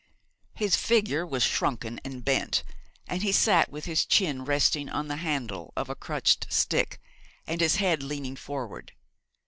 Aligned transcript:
His 0.55 0.75
figure 0.75 1.27
was 1.27 1.43
shrunken 1.43 1.99
and 2.03 2.25
bent, 2.25 2.63
and 3.07 3.21
he 3.21 3.31
sat 3.31 3.69
with 3.69 3.85
his 3.85 4.03
chin 4.03 4.43
resting 4.43 4.89
on 4.89 5.09
the 5.09 5.17
handle 5.17 5.71
of 5.77 5.91
a 5.91 5.95
crutched 5.95 6.51
stick, 6.51 6.99
and 7.45 7.61
his 7.61 7.75
head 7.75 8.01
leaning 8.01 8.35
forward. 8.35 8.93